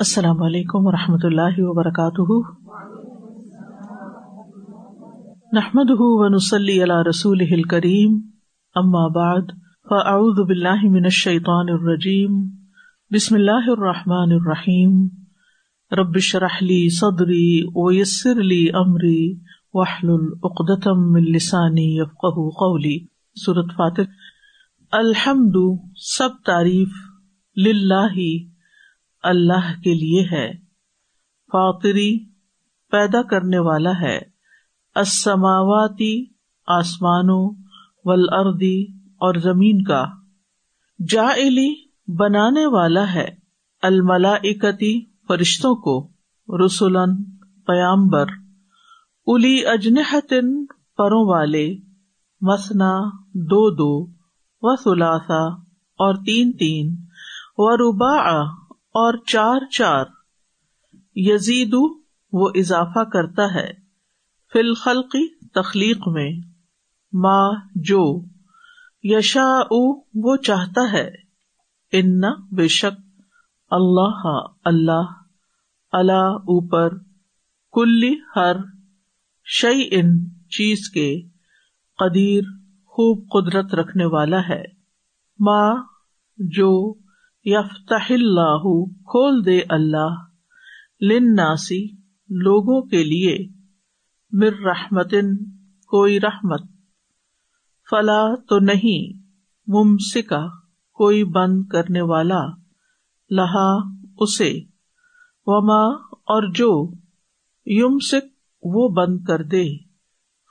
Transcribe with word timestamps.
السلام 0.00 0.42
علیکم 0.42 0.86
و 0.86 0.92
رحمۃ 0.92 1.18
اللہ 1.22 1.54
وبرکاتہ۔ 1.58 2.50
نحمد 5.52 5.90
ونسلی 5.90 6.82
علی 6.82 7.08
رسول 7.08 7.62
کریم 7.62 8.20
اما 8.74 9.08
بعد، 9.08 9.42
فاعوذ 9.88 10.46
باللہ 10.46 10.82
من 10.82 11.04
الشیطان 11.04 11.66
الرجیم، 11.68 12.48
بسم 13.14 13.34
اللہ 13.34 13.66
الرحمٰن 13.66 14.32
الرحیم۔ 14.32 15.08
ربش 15.92 16.36
رحلی 16.36 16.88
صدری 16.88 17.62
ویسر 17.74 18.34
لی 18.34 18.68
امری 18.74 19.34
وحل 19.74 20.08
العقدم 20.08 21.12
من 21.12 21.22
لسانی 21.22 21.98
یفقہ 21.98 22.48
قولی۔ 22.50 23.06
صورت 23.44 23.66
فاتح۔ 23.66 24.02
الحمد، 24.92 25.56
سب 26.18 26.28
تعریف 26.46 26.88
للہ 27.66 28.48
اللہ 29.22 29.80
کے 29.84 29.94
لیے 29.94 30.22
ہے۔ 30.32 30.52
فاطری 31.52 32.24
پیدا 32.90 33.22
کرنے 33.22 33.58
والا 33.58 34.00
ہے۔ 34.00 34.18
اسماواتی 34.94 36.26
آسمانوں 36.66 37.62
ولردی 38.04 38.84
اور 39.06 39.34
زمین 39.34 39.82
کا۔ 39.82 40.04
جا 41.08 41.28
بنانے 42.08 42.66
والا 42.66 43.14
ہے۔ 43.14 43.28
الملاکتی 43.82 45.04
فرشتوں 45.28 45.74
کو۔ 45.74 46.08
رسولن 46.64 47.24
پیامبر 47.66 48.26
الی 49.26 49.66
اجنحتن 49.66 50.66
پروں 50.66 51.28
والے۔ 51.28 51.76
مسنا 52.40 53.00
دو 53.34 53.70
دو 53.70 54.12
و 54.62 54.76
سلاسا 54.76 55.48
اور 55.98 56.14
تین 56.14 56.52
تین۔ 56.52 56.96
و 57.56 57.76
ربا 57.76 58.59
اور 58.94 59.14
چار 59.26 59.60
چار 59.66 60.04
یزید 61.14 61.74
وہ 62.32 62.50
اضافہ 62.54 63.04
کرتا 63.04 63.54
ہے 63.54 63.72
فی 64.52 64.58
الخلقی 64.58 65.48
تخلیق 65.48 66.08
میں 66.08 66.30
ماں 67.12 67.52
جو 67.74 68.24
یشا 69.02 69.48
وہ 70.14 70.36
چاہتا 70.36 70.92
ہے، 70.92 71.10
ان 71.92 72.20
بے 72.52 72.68
شک 72.68 73.22
اللہ 73.70 74.22
اللہ 74.64 75.22
اللہ 75.92 76.36
اوپر 76.48 76.98
کلی 77.72 78.14
ہر 78.36 78.56
شعی 79.44 79.88
ان 79.90 80.30
چیز 80.30 80.90
کے 80.90 81.22
قدیر، 81.98 82.42
خوب 82.84 83.28
قدرت 83.32 83.74
رکھنے 83.74 84.04
والا 84.04 84.48
ہے۔ 84.48 84.62
ماں 85.38 85.74
جو 86.38 86.94
یفتح 87.44 88.12
اللہ 88.12 88.84
کھول 88.84 89.46
دے 89.46 89.60
اللہ 89.68 90.08
لن 91.00 91.34
ناسی 91.34 91.96
لوگوں 92.28 92.82
کے 92.82 93.04
لیے 93.04 93.60
مر 94.32 94.52
رحمتن، 94.66 95.36
کوئی 95.86 96.20
رحمت۔ 96.20 96.60
فلا 97.90 98.34
تو 98.48 98.58
نہیں 98.58 99.18
ممسکا 99.66 100.46
کوئی 100.92 101.24
بند 101.24 101.66
کرنے 101.66 102.00
والا، 102.00 102.40
لہا 103.30 103.76
اسے۔ 104.18 104.60
وما، 105.46 105.86
اور 106.12 106.52
جو 106.52 106.92
یم 107.66 107.98
سک 107.98 108.24
وہ 108.62 108.88
بند 108.88 109.24
کر 109.24 109.42
دے۔ 109.42 109.76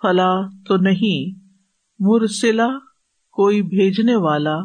فلا 0.02 0.42
تو 0.68 0.78
نہیں 0.78 1.40
مرسلا 2.00 2.68
کوئی 3.32 3.62
بھیجنے 3.62 4.16
والا، 4.16 4.58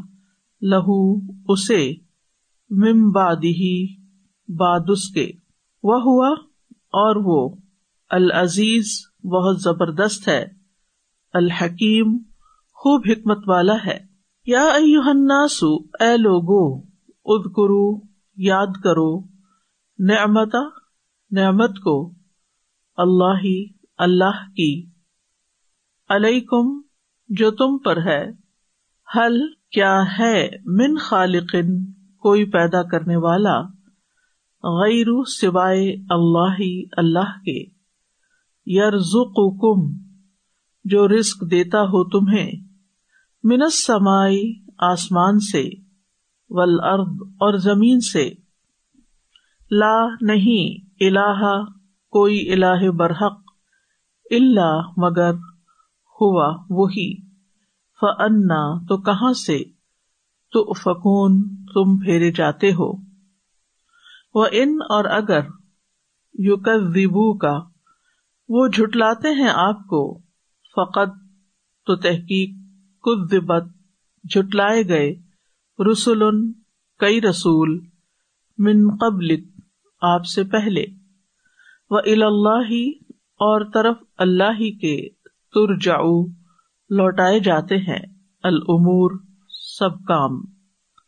لہو 0.62 1.20
اسے۔ 1.52 2.03
ممبادی 2.70 3.94
بادس 4.48 5.08
کے۔ 5.08 5.32
وہ 5.82 6.00
ہوا 6.00 6.28
اور 6.78 7.16
وہ۔ 7.24 7.56
العزیز 8.10 8.86
بہت 9.24 9.60
زبردست 9.60 10.28
ہے۔ 10.28 10.46
الحکیم 11.32 12.18
خوب 12.72 13.02
حکمت 13.10 13.38
والا 13.46 13.74
ہے۔ 13.86 13.98
یا 14.46 14.62
الناسو 14.62 15.76
اے 15.76 16.16
لوگو 16.16 16.80
اد 17.24 17.44
کرو 17.44 18.00
یاد 18.36 18.72
کرو۔ 18.84 19.20
نعمت 19.98 20.54
نعمت 21.30 21.78
کو۔ 21.78 22.14
اللہ 22.96 23.38
ہی، 23.44 23.66
اللہ 23.98 24.50
کی۔ 24.56 24.90
علیکم، 26.08 26.80
جو 27.28 27.50
تم 27.50 27.78
پر 27.78 27.96
ہے۔ 27.96 28.30
حل 29.16 29.52
کیا 29.70 30.02
ہے 30.18 30.48
من 30.64 30.98
خالقن؟ 30.98 32.03
کوئی 32.24 32.44
پیدا 32.44 32.82
کرنے 32.82 33.16
والا 33.16 33.60
غیر 34.62 35.06
سوائے 35.24 35.94
اللہ 36.10 36.62
اللہ 36.96 37.38
کے۔ 37.44 37.64
کم 39.60 39.98
جو 40.84 41.08
رسک 41.08 41.50
دیتا 41.50 41.82
ہو 41.82 42.04
تمہیں 42.04 42.52
منس 43.42 43.86
سمائی 43.86 44.64
آسمان 44.78 45.38
سے 45.38 45.64
ول 46.48 46.80
ارد 46.82 47.20
اور 47.22 47.54
زمین 47.54 48.00
سے۔ 48.00 48.30
لا 49.70 50.06
نہیں، 50.20 50.86
الہ، 51.00 51.64
کوئی 52.10 52.52
الہ 52.52 52.90
برحق 52.90 53.40
اللہ 54.30 54.80
مگر 54.96 55.34
ہوا 56.20 56.56
وہی۔ 56.70 57.26
فنا 58.00 58.86
تو 58.86 58.96
کہاں 58.96 59.32
سے؟ 59.32 59.73
تو 60.54 60.72
فکون 60.72 61.56
تم 61.56 61.98
پھیرے 61.98 62.32
جاتے 62.32 62.70
ہو۔ 62.70 62.96
وہ 64.34 64.46
ان 64.52 64.68
اور 64.88 65.04
اگر 65.04 65.40
یو 66.34 66.56
کا 67.34 67.58
وہ 68.48 68.68
جھٹلاتے 68.68 69.28
ہیں 69.28 69.48
آپ 69.54 69.78
کو، 69.86 70.18
فقط 70.76 71.14
تو 71.86 71.96
تحقیق 71.96 72.56
کدبت 73.02 73.64
جھٹلائے 74.30 74.88
گئے 74.88 75.14
رسول 75.92 76.52
کئی 76.98 77.20
رسول، 77.20 77.80
من 78.58 78.96
قبل 78.96 79.36
آپ 80.00 80.26
سے 80.26 80.44
پہلے۔ 80.44 80.84
وہ 81.90 81.98
اللہ 82.06 82.72
اور 83.16 83.70
طرف 83.70 83.96
اللہ 84.18 84.52
ہی 84.58 84.78
کے 84.78 85.08
تر 85.54 85.76
جاؤ 85.76 86.24
لوٹائے 86.90 87.40
جاتے 87.40 87.76
ہیں۔ 87.76 88.06
العمور 88.42 89.10
سب 89.78 90.04
کام۔ 90.04 90.40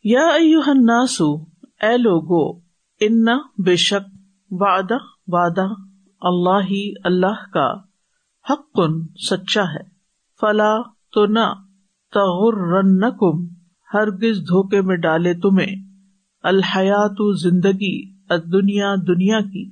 یا 0.03 0.27
الناسو 0.67 1.35
اے 1.81 1.97
لوگو 1.97 2.59
ان 2.99 3.25
بے 3.65 3.75
شک 3.75 4.17
وعدہ 4.51 4.97
وعدہ 5.27 5.67
اللہ 6.21 6.65
ہی 6.69 6.93
اللہ 7.03 7.51
کا 7.53 7.73
حق 8.49 8.71
کن 8.73 9.07
سچا 9.07 9.63
ہے۔ 9.63 9.83
فلا 10.41 10.81
تو 11.13 11.25
نہ 11.25 11.53
تغرنکم، 12.13 13.47
ہرگز 13.93 14.39
دھوکے 14.39 14.81
میں 14.81 14.97
ڈالے 14.97 15.33
تمہیں۔ 15.33 15.75
الحیات 16.43 17.39
زندگی 17.39 18.17
دنیا 18.29 18.95
دنیا 18.95 19.39
کی۔ 19.39 19.71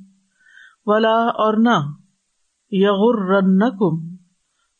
ولا 0.85 1.27
اور 1.27 1.53
نہ، 1.53 1.91
یغرنکم، 2.71 4.15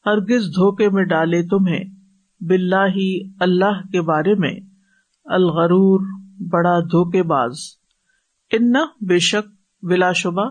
ہرگز 0.06 0.46
دھوکے 0.46 0.90
میں 0.90 1.04
ڈالے 1.04 1.48
تمہیں۔ 1.48 1.95
باللہ 2.42 2.98
اللہ 3.40 3.82
کے 3.92 4.02
بارے 4.02 4.36
میں 4.36 4.60
الغرور، 5.26 6.00
بڑا 6.50 6.80
دھوکے 6.80 7.24
باز۔ 7.24 7.58
ان 8.52 8.74
بے 9.02 9.20
شک 9.20 9.50
بلا 9.86 10.12
شبہ 10.12 10.50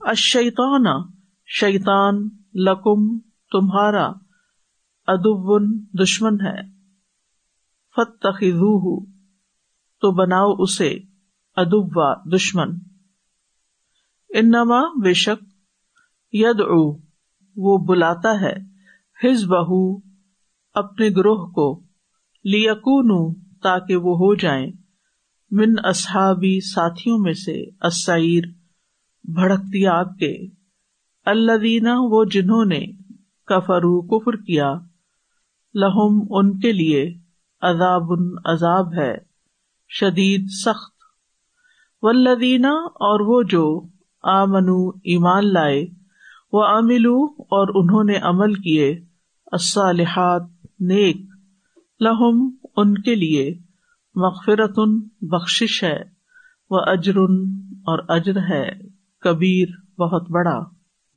اشیتان 0.00 1.12
شیتان 1.46 2.28
لکم 2.54 3.18
تمہارا 3.52 4.12
ادب 5.06 5.62
دشمن 6.02 6.40
ہے۔ 6.40 6.62
فت 7.96 8.26
تو 10.00 10.12
بناؤ 10.12 10.52
اسے 10.58 10.98
ادبا 11.56 12.36
دشمن۔ 12.36 12.68
انما 14.34 14.80
بے 14.80 15.12
شک 15.12 15.44
ید 16.32 16.60
وہ 17.56 17.78
بلاتا 17.78 18.40
ہے۔ 18.40 18.54
ہز 19.24 19.44
بہو 19.44 20.11
اپنے 20.74 21.08
گروہ 21.16 21.46
کو 21.46 21.80
لیکون 22.44 23.34
تاکہ 23.62 23.96
وہ 23.96 24.16
ہو 24.16 24.34
جائیں۔ 24.34 24.66
من 25.50 25.74
اصحابی 25.84 26.60
ساتھیوں 26.60 27.18
میں 27.18 27.32
سے 27.32 27.64
اسعیر 27.86 28.42
بھڑکتی 29.24 29.86
آگ 29.86 30.04
کے۔ 30.04 30.46
اللہ 31.24 31.56
دینا 31.56 31.94
وہ 31.98 32.24
جنہوں 32.24 32.64
نے 32.64 32.86
کفرو 33.46 34.00
کفر 34.00 34.36
کیا، 34.36 34.74
لہم 35.74 36.26
ان 36.30 36.58
کے 36.58 36.72
لیے 36.72 37.14
عذاب 37.60 38.02
عذاب 38.44 38.94
ہے، 38.94 39.16
شدید 39.88 40.46
سخت۔ 40.50 40.94
ولدینہ 42.02 42.72
اور 42.82 43.20
وہ 43.20 43.42
جو 43.42 43.86
آمنو 44.22 44.88
ایمان 44.88 45.52
لائے 45.52 45.86
وہ 46.52 46.64
عاملو 46.64 47.24
اور 47.24 47.68
انہوں 47.74 48.04
نے 48.04 48.18
عمل 48.22 48.54
کیے، 48.54 48.90
الصالحات۔ 49.52 50.51
نیک۔ 50.86 51.16
لہم 52.00 52.50
ان 52.76 52.98
کے 52.98 53.14
لیے 53.14 53.58
مغفرت 54.14 54.78
بخش 55.20 55.84
ہے 55.84 56.00
وہ 56.70 56.80
اجر 56.80 57.18
اور 57.86 58.04
اجر 58.08 58.36
ہے، 58.50 58.68
کبیر، 59.20 59.68
بہت 60.00 60.30
بڑا۔ 60.30 60.58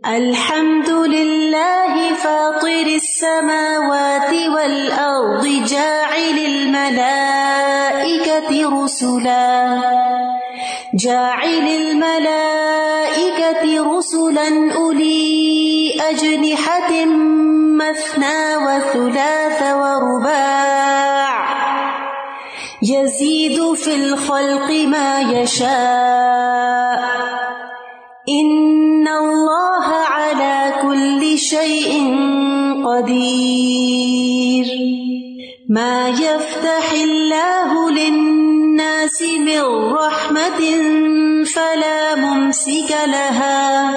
الحمد 0.04 0.88
للہ 0.88 2.14
فاطر 2.22 2.86
السماوات 2.86 4.34
والأرض 4.54 5.70
جاعل 5.70 6.44
الملائكة 6.44 7.24
رسلا۔ 8.84 9.76
جاعل 10.98 11.90
الملائكة 13.20 13.96
رسلا 13.96 14.72
أولي 14.74 15.92
أجنحة 16.00 17.04
مثنى 17.76 18.56
وثلاث 18.56 19.62
ورباع 19.62 21.30
يزيد 22.82 23.74
في 23.74 23.94
الخلق 23.94 24.70
ما 24.88 25.20
يشاء 25.20 27.00
إن 28.28 29.08
الله 29.08 29.86
على 29.86 30.74
كل 30.82 31.38
شيء 31.38 31.92
قدير 32.84 34.66
ما 35.68 36.08
يفتح 36.08 36.92
الله 36.92 37.90
للناس 37.90 39.22
من 39.22 39.60
رحمة 39.92 40.60
فلا 41.54 42.14
ممسك 42.14 42.90
لها 43.06 43.90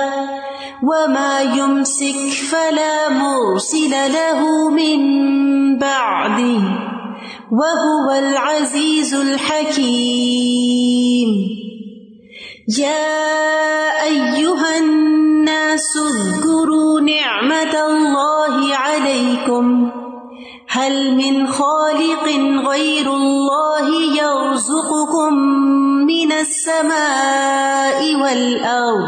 وما 0.84 1.42
يمسك 1.42 2.20
فلا 2.52 3.10
مرسل 3.10 3.92
له 3.92 4.70
من 4.70 5.00
بعده 5.80 6.62
وهو 7.52 8.12
العزيز 8.18 9.16
الحكيم. 9.16 10.50
يا 12.80 13.24
أيها 14.04 14.78
الناس 14.80 15.98
اذكروا 15.98 17.02
نعمة 17.02 17.74
الله 17.88 18.76
عليكم. 18.76 19.92
هل 20.70 21.16
من 21.16 21.48
خالق 21.48 22.26
غير 22.70 23.14
الله 23.14 23.88
يرزقكم 24.22 25.63
من 26.34 26.40
السماء 26.40 28.16
والأرض 28.16 29.08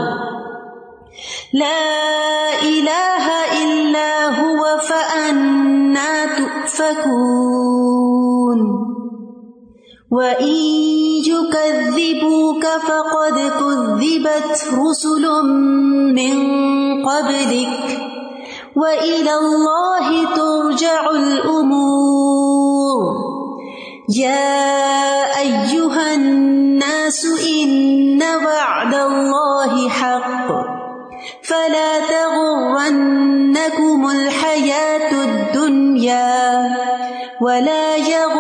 لا 1.54 2.62
إله 2.62 3.25
إلا 3.63 4.12
هو 4.42 4.62
فأنا 4.77 6.25
تؤفكون 6.38 7.39
وإن 10.12 10.56
يكذبوك 11.25 12.66
فقد 12.66 13.38
كذبت 13.60 14.57
رسل 14.74 15.25
من 16.13 16.36
قبلك 17.06 17.86
وإلى 18.75 19.33
الله 19.36 20.36
ترجع 20.36 21.10
الأمور 21.10 22.05
يا 24.15 25.39
أيها 25.39 26.13
الناس 26.13 27.25
إن 27.63 28.23
وعد 28.23 28.94
الله 28.94 29.89
حق 29.89 30.47
فلا 31.44 32.00
تغرنكم 32.09 34.09
الحياة 34.12 35.12
الدنيا 35.12 36.69
ولا 37.41 37.95
يغرنكم 37.95 38.34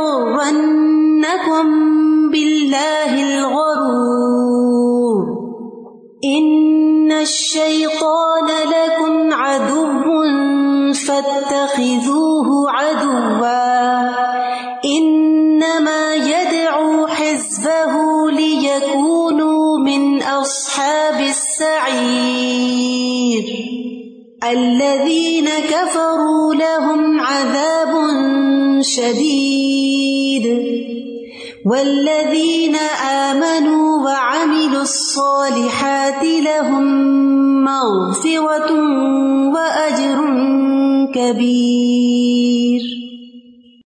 الذين 24.51 25.49
كفروا 25.49 26.53
لهم 26.55 27.19
عذاب 27.19 27.93
شديد 28.81 30.45
والذين 31.65 32.75
آمنوا 33.09 34.03
وعملوا 34.05 34.81
الصالحات 34.81 36.23
لهم 36.23 36.85
مغفرة 37.63 38.71
وأجر 39.53 40.19
كبير 41.13 42.34